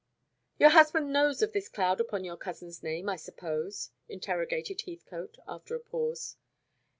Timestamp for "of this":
1.43-1.69